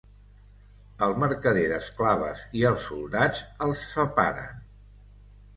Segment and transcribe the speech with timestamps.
[1.07, 4.61] El mercader d'esclaves i els soldats els separen.